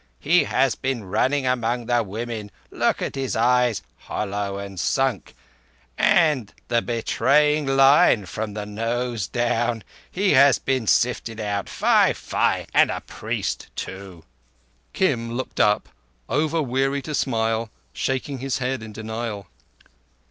[0.19, 2.49] He has been running among the women.
[2.71, 9.83] Look at his eyes—hollow and sunk—and the Betraying Line from the nose down!
[10.09, 11.69] He has been sifted out!
[11.69, 12.13] Fie!
[12.13, 12.65] Fie!
[12.73, 14.23] And a priest, too!"
[14.93, 15.87] Kim looked up,
[16.27, 19.49] over weary to smile, shaking his head in denial.